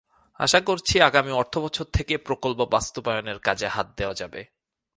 আশা 0.39 0.59
করছি, 0.59 0.95
আগামী 1.01 1.31
অর্থবছর 1.31 1.85
থেকে 1.93 2.13
প্রকল্প 2.17 2.59
বাস্তবায়নের 2.71 3.39
কাজে 3.39 3.67
হাত 3.67 3.87
দেওয়া 3.97 4.13
যাবে। 4.13 4.41